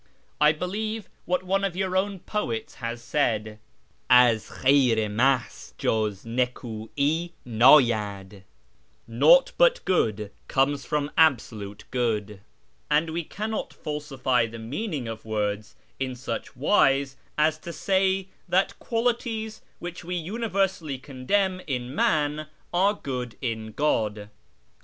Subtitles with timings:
[0.41, 3.59] I believe what one of your own poets has said:'
[4.09, 8.41] Az Khayr i Mahz juz nik^'i ndyacl,''
[9.07, 12.41] Nauglit but good comes from Absolute Good,'
[12.89, 18.79] and we cannot falsify the meaning of words in such wise as to say that
[18.79, 24.31] qualities which we universally condemn in man are good in God.